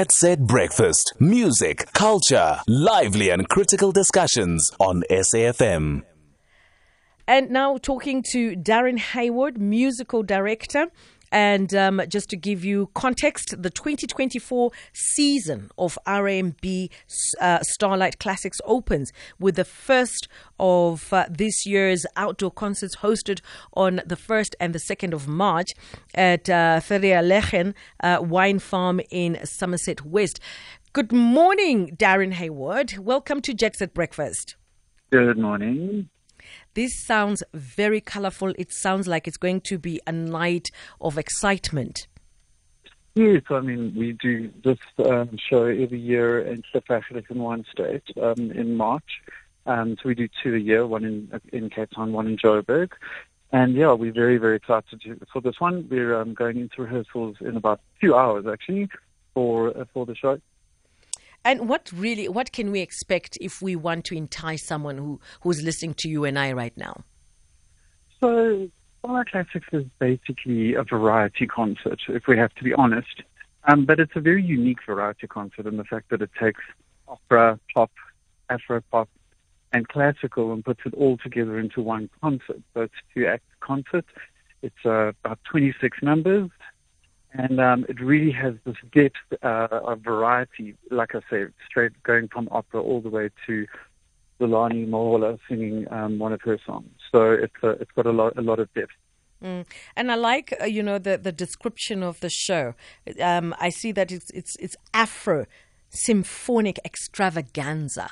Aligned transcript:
Jet 0.00 0.12
Set 0.12 0.38
Breakfast. 0.46 1.14
Music, 1.18 1.92
culture, 1.92 2.60
lively 2.68 3.30
and 3.30 3.48
critical 3.48 3.90
discussions 3.90 4.70
on 4.78 5.02
SAFM. 5.10 6.04
And 7.26 7.50
now 7.50 7.78
talking 7.78 8.22
to 8.30 8.52
Darren 8.52 9.00
Hayward, 9.00 9.60
musical 9.60 10.22
director. 10.22 10.86
And 11.30 11.74
um, 11.74 12.02
just 12.08 12.30
to 12.30 12.36
give 12.36 12.64
you 12.64 12.90
context, 12.94 13.54
the 13.60 13.70
2024 13.70 14.70
season 14.92 15.70
of 15.78 15.98
RMB 16.06 16.90
uh, 17.40 17.58
Starlight 17.62 18.18
Classics 18.18 18.58
opens 18.64 19.12
with 19.38 19.56
the 19.56 19.64
first 19.64 20.28
of 20.58 21.12
uh, 21.12 21.26
this 21.28 21.66
year's 21.66 22.06
outdoor 22.16 22.50
concerts 22.50 22.96
hosted 22.96 23.40
on 23.74 24.00
the 24.06 24.16
1st 24.16 24.54
and 24.60 24.74
the 24.74 24.78
2nd 24.78 25.12
of 25.12 25.28
March 25.28 25.68
at 26.14 26.48
uh, 26.48 26.80
Vergelegen 26.80 27.74
uh, 28.02 28.18
Wine 28.20 28.58
Farm 28.58 29.00
in 29.10 29.38
Somerset 29.44 30.04
West. 30.04 30.40
Good 30.92 31.12
morning, 31.12 31.96
Darren 31.96 32.32
Hayward. 32.32 32.98
Welcome 32.98 33.40
to 33.42 33.54
Jet 33.54 33.76
Set 33.76 33.94
Breakfast. 33.94 34.56
Good 35.10 35.38
morning. 35.38 36.08
This 36.74 36.98
sounds 36.98 37.42
very 37.52 38.00
colorful. 38.00 38.52
It 38.58 38.72
sounds 38.72 39.06
like 39.06 39.26
it's 39.26 39.36
going 39.36 39.60
to 39.62 39.78
be 39.78 40.00
a 40.06 40.12
night 40.12 40.70
of 41.00 41.18
excitement. 41.18 42.06
Yes, 43.14 43.42
I 43.50 43.60
mean, 43.60 43.94
we 43.96 44.12
do 44.12 44.52
this 44.62 44.78
um, 45.04 45.36
show 45.50 45.64
every 45.64 45.98
year 45.98 46.40
in 46.40 46.62
South 46.72 46.88
Africa 46.88 47.24
in 47.30 47.40
one 47.40 47.64
state 47.72 48.04
um, 48.22 48.52
in 48.52 48.76
March. 48.76 49.22
Um, 49.66 49.96
so 50.00 50.08
we 50.08 50.14
do 50.14 50.28
two 50.42 50.54
a 50.54 50.58
year, 50.58 50.86
one 50.86 51.04
in 51.04 51.40
in 51.52 51.68
Cape 51.68 51.90
Town, 51.90 52.12
one 52.12 52.26
in 52.26 52.36
Joburg. 52.36 52.90
And 53.50 53.74
yeah, 53.74 53.92
we're 53.92 54.12
very, 54.12 54.36
very 54.36 54.56
excited 54.56 55.02
for 55.32 55.40
this 55.40 55.58
one. 55.58 55.88
We're 55.90 56.20
um, 56.20 56.34
going 56.34 56.58
into 56.58 56.82
rehearsals 56.82 57.36
in 57.40 57.56
about 57.56 57.80
two 58.00 58.14
hours, 58.14 58.46
actually, 58.46 58.88
for 59.34 59.76
uh, 59.76 59.84
for 59.92 60.06
the 60.06 60.14
show. 60.14 60.40
And 61.44 61.68
what 61.68 61.90
really, 61.92 62.28
what 62.28 62.52
can 62.52 62.70
we 62.70 62.80
expect 62.80 63.38
if 63.40 63.62
we 63.62 63.76
want 63.76 64.04
to 64.06 64.16
entice 64.16 64.64
someone 64.64 64.98
who, 64.98 65.20
who's 65.42 65.62
listening 65.62 65.94
to 65.94 66.08
you 66.08 66.24
and 66.24 66.38
I 66.38 66.52
right 66.52 66.76
now? 66.76 67.04
So, 68.20 68.68
Starlight 69.00 69.28
Classics 69.28 69.66
is 69.72 69.84
basically 69.98 70.74
a 70.74 70.82
variety 70.82 71.46
concert, 71.46 72.00
if 72.08 72.26
we 72.26 72.36
have 72.36 72.52
to 72.54 72.64
be 72.64 72.74
honest. 72.74 73.22
Um, 73.64 73.84
but 73.84 74.00
it's 74.00 74.12
a 74.16 74.20
very 74.20 74.42
unique 74.42 74.78
variety 74.84 75.26
concert 75.26 75.66
in 75.66 75.76
the 75.76 75.84
fact 75.84 76.10
that 76.10 76.22
it 76.22 76.30
takes 76.40 76.60
opera, 77.06 77.58
pop, 77.74 77.90
Afro 78.50 78.80
pop, 78.90 79.08
and 79.72 79.86
classical 79.88 80.52
and 80.52 80.64
puts 80.64 80.80
it 80.86 80.94
all 80.94 81.18
together 81.18 81.58
into 81.58 81.82
one 81.82 82.08
concert. 82.20 82.62
So 82.74 82.82
it's 82.82 82.94
a 82.94 83.14
two-act 83.14 83.44
concert. 83.60 84.06
It's 84.62 84.84
uh, 84.84 85.12
about 85.24 85.38
26 85.50 85.98
numbers, 86.02 86.50
and 87.32 87.60
um, 87.60 87.84
it 87.88 88.00
really 88.00 88.32
has 88.32 88.54
this 88.64 88.76
depth 88.92 89.16
uh, 89.42 89.68
of 89.70 90.00
variety. 90.00 90.76
Like 90.90 91.14
I 91.14 91.20
say, 91.30 91.46
straight 91.68 92.02
going 92.02 92.28
from 92.28 92.48
opera 92.50 92.82
all 92.82 93.00
the 93.00 93.10
way 93.10 93.30
to 93.46 93.66
Zolani 94.40 94.88
Mahola 94.88 95.38
singing 95.48 95.86
um, 95.92 96.18
one 96.18 96.32
of 96.32 96.40
her 96.42 96.58
songs. 96.64 96.90
So 97.12 97.32
it's 97.32 97.54
uh, 97.62 97.70
it's 97.80 97.90
got 97.92 98.06
a 98.06 98.12
lot 98.12 98.36
a 98.38 98.42
lot 98.42 98.58
of 98.58 98.72
depth. 98.74 98.92
Mm. 99.42 99.66
And 99.94 100.10
I 100.10 100.16
like, 100.16 100.52
uh, 100.60 100.64
you 100.64 100.82
know, 100.82 100.98
the, 100.98 101.16
the 101.16 101.30
description 101.30 102.02
of 102.02 102.18
the 102.20 102.28
show. 102.28 102.74
Um, 103.20 103.54
I 103.60 103.68
see 103.68 103.92
that 103.92 104.10
it's 104.10 104.30
it's 104.30 104.56
it's 104.56 104.76
Afro 104.94 105.46
symphonic 105.90 106.78
extravaganza. 106.84 108.10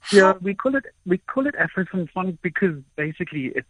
How- 0.00 0.16
yeah, 0.16 0.32
we 0.40 0.54
call 0.54 0.76
it 0.76 0.84
we 1.04 1.18
call 1.18 1.46
it 1.46 1.54
Afro 1.56 1.84
symphonic 1.90 2.40
because 2.42 2.76
basically 2.96 3.52
it's 3.54 3.68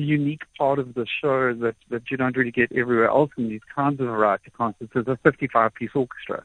unique 0.00 0.42
part 0.58 0.78
of 0.78 0.94
the 0.94 1.06
show 1.20 1.54
that, 1.54 1.76
that 1.88 2.10
you 2.10 2.16
don't 2.16 2.36
really 2.36 2.50
get 2.50 2.72
everywhere 2.72 3.08
else 3.08 3.30
in 3.36 3.48
these 3.48 3.60
kinds 3.74 4.00
of 4.00 4.06
variety 4.06 4.50
concerts 4.50 4.92
is 4.94 5.06
a 5.06 5.18
55 5.22 5.74
piece 5.74 5.90
orchestra. 5.94 6.44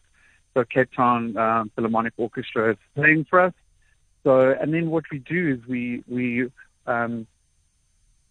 So 0.53 0.63
Cape 0.63 0.89
Town 0.95 1.35
um, 1.37 1.71
Philharmonic 1.75 2.13
Orchestra 2.17 2.71
is 2.71 2.77
playing 2.95 3.25
for 3.29 3.41
us. 3.41 3.53
So, 4.23 4.51
and 4.59 4.73
then 4.73 4.89
what 4.89 5.03
we 5.11 5.19
do 5.19 5.53
is 5.53 5.67
we, 5.67 6.03
we 6.07 6.49
um, 6.87 7.27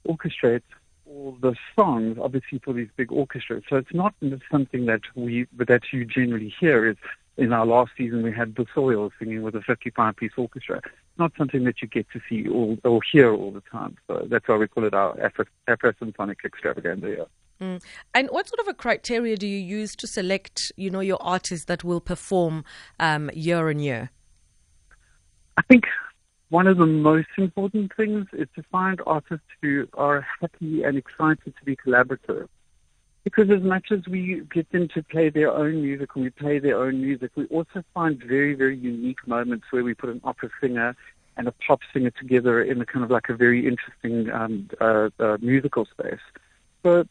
orchestrate 0.09 0.63
all 1.07 1.37
the 1.41 1.55
songs, 1.77 2.19
obviously 2.21 2.61
for 2.65 2.73
these 2.73 2.89
big 2.97 3.13
orchestras. 3.13 3.63
So 3.69 3.77
it's 3.77 3.93
not 3.93 4.15
something 4.51 4.87
that 4.87 5.03
we, 5.15 5.47
that 5.59 5.83
you 5.93 6.05
generally 6.05 6.53
hear 6.59 6.89
is 6.89 6.97
in 7.37 7.53
our 7.53 7.67
last 7.67 7.93
season, 7.97 8.23
we 8.23 8.33
had 8.33 8.55
the 8.55 8.67
Soil 8.75 9.11
singing 9.19 9.43
with 9.43 9.55
a 9.55 9.61
55 9.63 10.17
piece 10.17 10.33
orchestra. 10.37 10.81
Not 11.19 11.33
something 11.37 11.65
that 11.65 11.83
you 11.83 11.89
get 11.89 12.07
to 12.13 12.21
see 12.29 12.49
all, 12.49 12.79
or 12.85 13.01
hear 13.11 13.33
all 13.33 13.51
the 13.51 13.63
time. 13.73 13.97
So 14.07 14.27
that's 14.29 14.47
why 14.47 14.57
we 14.57 14.69
call 14.69 14.85
it 14.85 14.95
our 14.95 15.21
Afro, 15.21 15.45
Afro 15.67 15.93
Symphonic 15.99 16.39
Extravaganza. 16.45 17.09
Yeah. 17.09 17.25
Mm. 17.61 17.83
And 18.15 18.29
what 18.31 18.49
sort 18.49 18.61
of 18.61 18.69
a 18.69 18.75
criteria 18.75 19.37
do 19.37 19.47
you 19.47 19.59
use 19.59 19.95
to 19.97 20.07
select, 20.07 20.73
you 20.77 20.91
know, 20.91 21.01
your 21.01 21.23
artists 21.23 21.67
that 21.67 21.85
will 21.85 22.01
perform 22.01 22.65
um, 22.99 23.31
year 23.33 23.69
on 23.69 23.79
year? 23.79 24.11
I 25.57 25.63
think 25.63 25.85
one 26.49 26.67
of 26.67 26.79
the 26.79 26.87
most 26.87 27.29
important 27.39 27.93
things 27.97 28.27
is 28.33 28.49
to 28.57 28.63
find 28.71 29.01
artists 29.07 29.47
who 29.63 29.87
are 29.95 30.27
happy 30.41 30.83
and 30.83 30.97
excited 30.97 31.55
to 31.59 31.65
be 31.65 31.77
collaborative. 31.77 32.49
Because 33.25 33.51
as 33.51 33.63
much 33.63 33.91
as 33.91 34.07
we 34.07 34.43
get 34.53 34.71
them 34.71 34.87
to 34.89 35.03
play 35.03 35.31
their 35.31 35.51
own 35.51 35.81
music 35.83 36.11
and 36.15 36.25
we 36.25 36.31
play 36.31 36.59
their 36.59 36.79
own 36.79 37.01
music, 37.01 37.31
we 37.35 37.47
also 37.47 37.83
find 37.95 38.23
very, 38.23 38.55
very 38.55 38.77
unique 38.77 39.27
moments 39.27 39.67
where 39.71 39.83
we 39.83 39.95
put 39.95 40.11
an 40.11 40.21
opera 40.25 40.51
singer 40.61 40.95
and 41.37 41.49
a 41.49 41.53
pop 41.53 41.81
singer 41.93 42.11
together 42.11 42.63
in 42.63 42.81
a 42.81 42.87
kind 42.87 43.03
of 43.03 43.11
like 43.11 43.31
a 43.31 43.35
very 43.35 43.67
interesting 43.67 44.31
um, 44.31 44.69
uh, 44.81 45.09
uh, 45.19 45.39
musical 45.41 45.87
space. 45.87 46.21
So, 46.83 47.07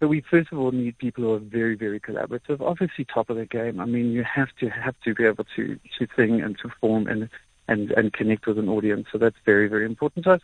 so 0.00 0.06
we 0.06 0.22
first 0.22 0.50
of 0.50 0.58
all 0.58 0.72
need 0.72 0.96
people 0.96 1.24
who 1.24 1.34
are 1.34 1.38
very, 1.38 1.76
very 1.76 2.00
collaborative. 2.00 2.60
Obviously, 2.60 3.04
top 3.04 3.28
of 3.28 3.36
the 3.36 3.46
game. 3.46 3.80
I 3.80 3.84
mean, 3.84 4.10
you 4.10 4.24
have 4.24 4.48
to 4.60 4.68
have 4.70 4.94
to 5.04 5.14
be 5.14 5.24
able 5.24 5.44
to 5.56 5.78
to 5.98 6.08
sing 6.16 6.40
and 6.40 6.56
to 6.58 6.68
perform 6.68 7.06
and 7.06 7.28
and 7.68 7.90
and 7.92 8.12
connect 8.12 8.46
with 8.46 8.58
an 8.58 8.68
audience. 8.68 9.08
So 9.12 9.18
that's 9.18 9.36
very, 9.44 9.68
very 9.68 9.84
important 9.84 10.24
to 10.24 10.32
us. 10.32 10.40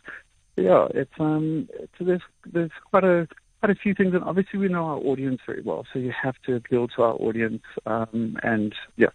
Yeah, 0.57 0.87
it's 0.93 1.11
um, 1.19 1.67
it's, 1.73 1.93
there's 1.99 2.21
there's 2.45 2.71
quite 2.91 3.03
a 3.03 3.27
quite 3.65 3.77
a 3.77 3.81
few 3.81 3.95
things, 3.95 4.13
and 4.13 4.23
obviously 4.23 4.59
we 4.59 4.67
know 4.67 4.85
our 4.85 4.97
audience 4.97 5.41
very 5.45 5.61
well, 5.63 5.85
so 5.91 5.97
you 5.97 6.11
have 6.11 6.35
to 6.45 6.55
appeal 6.55 6.87
to 6.87 7.01
our 7.01 7.13
audience, 7.13 7.63
um, 7.87 8.37
and 8.43 8.75
yeah, 8.95 9.07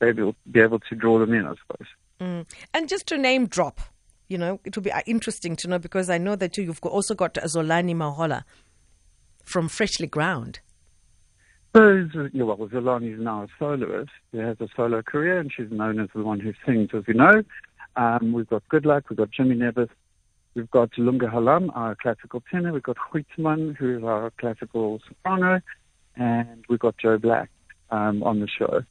be 0.00 0.06
able, 0.06 0.34
be 0.50 0.60
able 0.60 0.78
to 0.78 0.94
draw 0.94 1.18
them 1.18 1.34
in, 1.34 1.44
I 1.44 1.54
suppose. 1.60 1.88
Mm. 2.20 2.46
And 2.72 2.88
just 2.88 3.06
to 3.08 3.18
name 3.18 3.46
drop, 3.46 3.80
you 4.28 4.38
know, 4.38 4.60
it 4.64 4.74
would 4.74 4.84
be 4.84 4.92
uh, 4.92 5.02
interesting 5.06 5.56
to 5.56 5.68
know 5.68 5.78
because 5.78 6.08
I 6.08 6.16
know 6.16 6.36
that 6.36 6.56
you've 6.56 6.80
also 6.82 7.14
got 7.14 7.34
Zolani 7.34 7.94
Mahola 7.94 8.44
from 9.44 9.68
Freshly 9.68 10.06
Ground. 10.06 10.60
So, 11.74 11.82
well, 12.34 12.56
Zolani 12.56 13.12
is 13.12 13.20
now 13.20 13.42
a 13.42 13.48
soloist. 13.58 14.10
She 14.32 14.38
has 14.38 14.56
a 14.60 14.68
solo 14.74 15.02
career, 15.02 15.38
and 15.38 15.52
she's 15.54 15.70
known 15.70 16.00
as 16.00 16.08
the 16.14 16.22
one 16.22 16.40
who 16.40 16.54
sings, 16.64 16.88
as 16.94 17.06
we 17.06 17.12
know. 17.12 17.42
Um, 17.96 18.32
we've 18.32 18.48
got 18.48 18.66
Good 18.70 18.86
Luck, 18.86 19.10
we've 19.10 19.18
got 19.18 19.30
Jimmy 19.30 19.56
Nevis, 19.56 19.90
We've 20.56 20.70
got 20.70 20.88
Lunga 20.96 21.26
Halam, 21.26 21.68
our 21.76 21.94
classical 21.94 22.42
tenor. 22.50 22.72
We've 22.72 22.82
got 22.82 22.96
Huitman, 22.96 23.76
who 23.76 23.98
is 23.98 24.02
our 24.02 24.32
classical 24.38 25.00
soprano. 25.06 25.60
And 26.16 26.64
we've 26.70 26.78
got 26.78 26.96
Joe 26.96 27.18
Black 27.18 27.50
um, 27.90 28.22
on 28.22 28.40
the 28.40 28.48
show. 28.48 28.82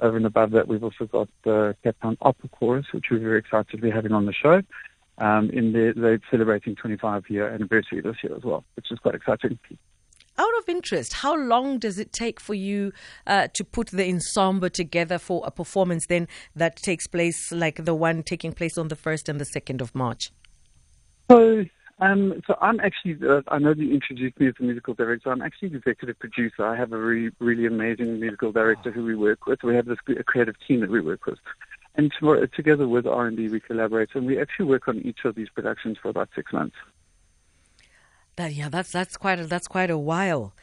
Over 0.00 0.16
and 0.16 0.26
above 0.26 0.50
that, 0.50 0.66
we've 0.66 0.82
also 0.82 1.06
got 1.06 1.28
the 1.44 1.76
Cape 1.84 1.94
Town 2.02 2.18
Opera 2.22 2.48
Chorus, 2.48 2.86
which 2.92 3.04
we're 3.08 3.20
very 3.20 3.38
excited 3.38 3.70
to 3.70 3.78
be 3.78 3.88
having 3.88 4.10
on 4.10 4.26
the 4.26 4.32
show. 4.32 4.62
Um, 5.18 5.48
in 5.50 5.72
the, 5.72 5.94
they're 5.96 6.18
celebrating 6.28 6.74
25 6.74 7.30
year 7.30 7.48
anniversary 7.48 8.00
this 8.00 8.16
year 8.24 8.34
as 8.36 8.42
well, 8.42 8.64
which 8.74 8.90
is 8.90 8.98
quite 8.98 9.14
exciting. 9.14 9.60
Out 10.38 10.58
of 10.58 10.68
interest, 10.68 11.12
how 11.12 11.36
long 11.36 11.78
does 11.78 12.00
it 12.00 12.12
take 12.12 12.40
for 12.40 12.54
you 12.54 12.90
uh, 13.28 13.46
to 13.54 13.62
put 13.62 13.88
the 13.88 14.08
ensemble 14.08 14.70
together 14.70 15.18
for 15.18 15.44
a 15.46 15.52
performance 15.52 16.06
then 16.06 16.26
that 16.56 16.78
takes 16.78 17.06
place 17.06 17.52
like 17.52 17.84
the 17.84 17.94
one 17.94 18.24
taking 18.24 18.52
place 18.52 18.76
on 18.76 18.88
the 18.88 18.96
1st 18.96 19.28
and 19.28 19.40
the 19.40 19.44
2nd 19.44 19.80
of 19.80 19.94
March? 19.94 20.32
So, 21.30 21.64
um, 22.00 22.42
so 22.46 22.56
I'm 22.60 22.80
actually, 22.80 23.16
uh, 23.26 23.42
I 23.48 23.58
know 23.58 23.72
you 23.72 23.92
introduced 23.92 24.38
me 24.40 24.48
as 24.48 24.54
a 24.58 24.62
musical 24.62 24.94
director. 24.94 25.30
I'm 25.30 25.42
actually 25.42 25.68
the 25.68 25.78
executive 25.78 26.18
producer. 26.18 26.66
I 26.66 26.76
have 26.76 26.92
a 26.92 26.98
really, 26.98 27.30
really 27.38 27.66
amazing 27.66 28.20
musical 28.20 28.52
director 28.52 28.90
who 28.90 29.04
we 29.04 29.14
work 29.14 29.46
with. 29.46 29.62
We 29.62 29.74
have 29.76 29.86
this 29.86 29.98
creative 30.26 30.56
team 30.66 30.80
that 30.80 30.90
we 30.90 31.00
work 31.00 31.26
with. 31.26 31.38
And 31.94 32.10
to, 32.20 32.46
together 32.48 32.88
with 32.88 33.04
RMB, 33.04 33.50
we 33.50 33.60
collaborate, 33.60 34.10
and 34.14 34.26
we 34.26 34.40
actually 34.40 34.64
work 34.64 34.88
on 34.88 34.98
each 34.98 35.24
of 35.24 35.34
these 35.34 35.48
productions 35.50 35.98
for 36.00 36.08
about 36.08 36.30
six 36.34 36.52
months. 36.52 36.76
That, 38.36 38.54
yeah, 38.54 38.70
that's 38.70 38.90
that's 38.90 39.18
quite 39.18 39.38
a, 39.40 39.46
that's 39.46 39.68
quite 39.68 39.90
a 39.90 39.98
while. 39.98 40.54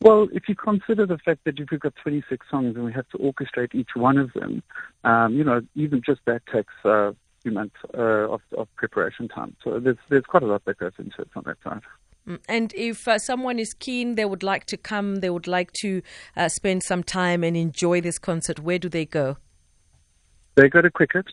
Well, 0.00 0.28
if 0.32 0.48
you 0.48 0.56
consider 0.56 1.06
the 1.06 1.18
fact 1.18 1.44
that 1.44 1.60
if 1.60 1.70
we've 1.70 1.78
got 1.78 1.94
26 2.02 2.44
songs 2.50 2.74
and 2.74 2.84
we 2.84 2.92
have 2.92 3.08
to 3.10 3.18
orchestrate 3.18 3.72
each 3.74 3.90
one 3.94 4.18
of 4.18 4.32
them, 4.32 4.62
um, 5.04 5.34
you 5.34 5.44
know, 5.44 5.60
even 5.76 6.02
just 6.04 6.20
that 6.24 6.42
takes 6.52 6.72
uh, 6.84 7.12
few 7.42 7.52
months 7.52 7.76
uh, 7.96 8.28
of, 8.30 8.40
of, 8.56 8.68
preparation 8.76 9.28
time. 9.28 9.56
So 9.62 9.80
there's 9.80 9.96
there's 10.08 10.24
quite 10.24 10.42
a 10.42 10.46
lot 10.46 10.64
that 10.64 10.78
goes 10.78 10.92
into 10.98 11.22
it 11.22 11.28
on 11.36 11.42
that 11.46 11.56
side. 11.62 11.82
Mm, 12.26 12.40
and 12.48 12.72
if 12.76 13.08
uh, 13.08 13.18
someone 13.18 13.58
is 13.58 13.74
keen, 13.74 14.14
they 14.14 14.24
would 14.24 14.42
like 14.42 14.64
to 14.66 14.76
come, 14.76 15.16
they 15.16 15.30
would 15.30 15.48
like 15.48 15.72
to 15.72 16.02
uh, 16.36 16.48
spend 16.48 16.82
some 16.82 17.02
time 17.02 17.42
and 17.42 17.56
enjoy 17.56 18.00
this 18.00 18.18
concert, 18.18 18.60
where 18.60 18.78
do 18.78 18.88
they 18.88 19.04
go? 19.04 19.36
They 20.54 20.68
go 20.68 20.80
to 20.82 20.90
Quicket 20.90 21.26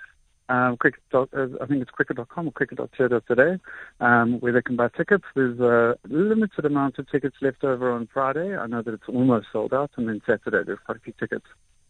um, 0.50 0.78
cricket. 0.78 1.02
Dot, 1.12 1.30
uh, 1.36 1.48
I 1.62 1.66
think 1.68 1.82
it's 1.82 1.92
cricket.com 1.92 2.48
or 2.48 2.52
cricket.co.today, 2.52 3.58
um, 4.00 4.40
where 4.40 4.52
they 4.52 4.62
can 4.62 4.76
buy 4.76 4.90
tickets. 4.90 5.24
There's 5.36 5.60
a 5.60 5.98
limited 6.08 6.66
amount 6.66 7.00
of 7.00 7.10
tickets 7.10 7.38
left 7.42 7.64
over 7.64 7.92
on 7.92 8.10
Friday. 8.12 8.58
I 8.58 8.68
know 8.68 8.82
that 8.82 8.94
it's 8.94 9.08
almost 9.08 9.48
sold 9.54 9.74
out, 9.74 9.92
and 9.96 10.10
then 10.10 10.22
Saturday 10.26 10.64
there's 10.66 10.80
quite 10.86 10.98
a 10.98 11.02
few 11.02 11.14
tickets 11.20 11.46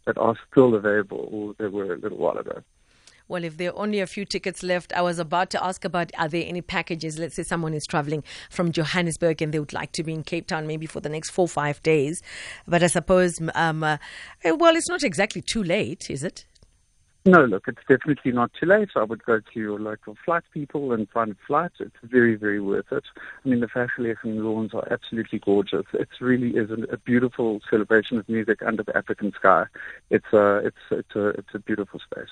that 0.06 0.18
are 0.18 0.36
still 0.52 0.76
available, 0.76 1.30
or 1.32 1.56
they 1.58 1.68
were 1.68 1.94
a 1.94 1.98
little 1.98 2.18
while 2.18 2.38
ago. 2.38 2.62
Well, 3.30 3.44
if 3.44 3.58
there 3.58 3.70
are 3.70 3.78
only 3.78 4.00
a 4.00 4.08
few 4.08 4.26
tickets 4.26 4.64
left, 4.64 4.92
I 4.92 5.04
was 5.04 5.20
about 5.20 5.52
to 5.52 5.64
ask 5.64 5.86
about 5.86 6.12
are 6.18 6.28
there 6.28 6.44
any 6.48 6.62
packages? 6.62 7.20
Let's 7.20 7.36
say 7.36 7.44
someone 7.44 7.76
is 7.76 7.86
traveling 7.86 8.24
from 8.50 8.72
Johannesburg 8.72 9.44
and 9.44 9.54
they 9.54 9.60
would 9.60 9.72
like 9.72 9.92
to 9.94 10.04
be 10.04 10.14
in 10.14 10.24
Cape 10.24 10.48
Town 10.48 10.66
maybe 10.66 10.88
for 10.88 11.00
the 11.00 11.10
next 11.10 11.30
four 11.30 11.48
five 11.48 11.82
days. 11.84 12.24
But 12.68 12.82
I 12.82 12.88
suppose, 12.88 13.40
um, 13.54 13.84
uh, 13.84 13.98
well, 14.44 14.76
it's 14.76 14.90
not 14.90 15.04
exactly 15.04 15.44
too 15.44 15.64
late, 15.64 16.10
is 16.10 16.24
it? 16.24 16.48
No, 17.24 17.46
look, 17.46 17.66
it's 17.68 17.84
definitely 17.88 18.32
not 18.32 18.50
too 18.60 18.66
late. 18.66 18.90
I 18.96 19.04
would 19.04 19.24
go 19.24 19.40
to 19.40 19.60
your 19.60 19.80
local 19.80 20.18
flight 20.26 20.44
people 20.52 20.92
and 20.92 21.08
find 21.12 21.36
flights. 21.46 21.76
It's 21.80 21.98
very, 22.02 22.34
very 22.34 22.60
worth 22.60 22.92
it. 22.92 23.04
I 23.46 23.48
mean, 23.48 23.60
the 23.60 23.68
Fashion 23.68 24.12
and 24.24 24.44
lawns 24.44 24.74
are 24.74 24.92
absolutely 24.92 25.38
gorgeous. 25.38 25.86
It 25.94 26.10
really 26.20 26.58
is 26.58 26.72
a, 26.72 26.82
a, 26.94 26.98
beautiful 26.98 27.60
celebration 27.70 28.18
of 28.18 28.28
music 28.28 28.64
under 28.66 28.82
the 28.82 28.98
African 28.98 29.34
sky. 29.34 29.66
It's 30.10 30.34
a, 30.34 30.62
it's, 30.66 30.78
it's 30.90 31.16
a, 31.16 31.28
it's 31.28 31.54
a 31.54 31.60
beautiful 31.60 32.00
space. 32.00 32.30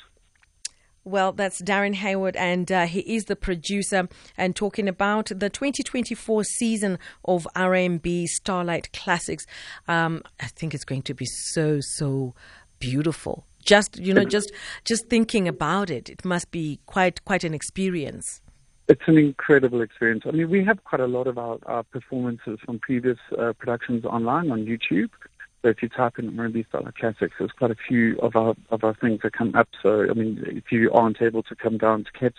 Well, 1.08 1.32
that's 1.32 1.62
Darren 1.62 1.96
Hayward, 1.96 2.36
and 2.36 2.70
uh, 2.70 2.86
he 2.86 3.00
is 3.00 3.26
the 3.26 3.38
producer 3.38 4.10
and 4.36 4.54
talking 4.54 4.90
about 4.90 5.28
the 5.28 5.50
2024 5.50 6.44
season 6.44 7.00
of 7.24 7.48
RMB 7.56 8.26
Starlight 8.28 8.92
Classics. 8.92 9.46
Um, 9.88 10.22
I 10.42 10.48
think 10.48 10.74
it's 10.74 10.84
going 10.84 11.04
to 11.04 11.14
be 11.14 11.26
so, 11.26 11.80
so 11.80 12.36
beautiful. 12.80 13.46
Just 13.64 13.98
you 13.98 14.14
know, 14.14 14.26
just 14.26 14.52
just 14.84 15.08
thinking 15.08 15.48
about 15.48 15.90
it, 15.90 16.10
it 16.10 16.26
must 16.26 16.52
be 16.52 16.82
quite 16.88 17.24
quite 17.24 17.46
an 17.46 17.54
experience. 17.54 18.42
It's 18.90 19.08
an 19.08 19.18
incredible 19.18 19.82
experience. 19.82 20.24
I 20.26 20.32
mean, 20.32 20.50
we 20.50 20.62
have 20.66 20.84
quite 20.84 21.02
a 21.02 21.08
lot 21.08 21.28
of 21.28 21.38
our, 21.38 21.58
our 21.68 21.84
performances 21.84 22.60
from 22.66 22.80
previous 22.80 23.18
uh, 23.40 23.54
productions 23.54 24.04
online 24.04 24.52
on 24.52 24.66
YouTube. 24.66 25.10
So 25.62 25.70
if 25.70 25.82
you 25.82 25.90
type 25.90 26.20
in 26.20 26.32
RMB 26.32 26.68
Starlight 26.68 26.96
Classics, 26.96 27.34
there's 27.40 27.52
quite 27.52 27.72
a 27.72 27.76
few 27.88 28.18
of 28.20 28.36
our 28.36 28.56
of 28.70 28.84
our 28.84 28.94
things 28.94 29.20
that 29.24 29.34
come 29.34 29.56
up. 29.56 29.68
So 29.82 30.08
I 30.10 30.14
mean, 30.14 30.44
if 30.48 30.72
you 30.72 30.92
aren't 30.92 31.22
able 31.22 31.44
to 31.44 31.56
come 31.56 31.78
down 31.78 32.04
to 32.04 32.12
Cape, 32.18 32.36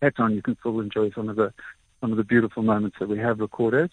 Cape 0.00 0.16
Town, 0.16 0.34
you 0.34 0.42
can 0.42 0.56
still 0.60 0.80
enjoy 0.80 1.10
some 1.12 1.28
of 1.28 1.36
the 1.36 1.52
some 2.00 2.10
of 2.10 2.16
the 2.16 2.24
beautiful 2.24 2.62
moments 2.62 2.96
that 3.00 3.08
we 3.08 3.18
have 3.18 3.38
recorded. 3.40 3.90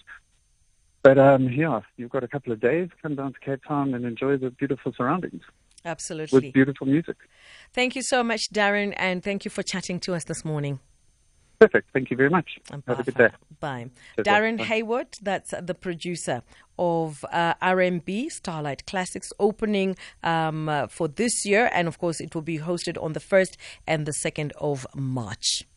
But 1.03 1.17
um, 1.17 1.49
yeah, 1.49 1.81
you've 1.97 2.11
got 2.11 2.23
a 2.23 2.27
couple 2.27 2.53
of 2.53 2.59
days. 2.59 2.89
Come 3.01 3.15
down 3.15 3.33
to 3.33 3.39
Cape 3.39 3.61
Town 3.67 3.93
and 3.93 4.05
enjoy 4.05 4.37
the 4.37 4.51
beautiful 4.51 4.93
surroundings. 4.95 5.43
Absolutely. 5.83 6.39
With 6.39 6.53
beautiful 6.53 6.87
music. 6.87 7.17
Thank 7.73 7.95
you 7.95 8.03
so 8.03 8.23
much, 8.23 8.51
Darren, 8.51 8.93
and 8.97 9.23
thank 9.23 9.45
you 9.45 9.51
for 9.51 9.63
chatting 9.63 9.99
to 10.01 10.13
us 10.13 10.25
this 10.25 10.45
morning. 10.45 10.79
Perfect. 11.61 11.89
Thank 11.93 12.09
you 12.09 12.17
very 12.17 12.31
much. 12.31 12.57
Have 12.71 12.99
a 12.99 13.03
good 13.03 13.13
day. 13.13 13.29
Bye. 13.59 13.91
Darren 14.17 14.57
Bye. 14.57 14.63
Hayward, 14.63 15.09
that's 15.21 15.53
the 15.61 15.75
producer 15.75 16.41
of 16.79 17.23
uh, 17.31 17.53
RMB 17.61 18.31
Starlight 18.31 18.87
Classics 18.87 19.31
opening 19.39 19.95
um, 20.23 20.67
uh, 20.67 20.87
for 20.87 21.07
this 21.07 21.45
year. 21.45 21.69
And 21.71 21.87
of 21.87 21.99
course, 21.99 22.19
it 22.19 22.33
will 22.33 22.41
be 22.41 22.57
hosted 22.57 22.97
on 22.99 23.13
the 23.13 23.19
1st 23.19 23.57
and 23.85 24.07
the 24.07 24.11
2nd 24.25 24.53
of 24.53 24.87
March. 24.95 25.67